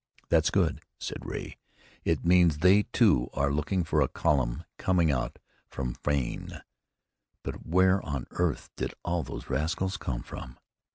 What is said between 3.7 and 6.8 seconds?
for a column coming out from Frayne.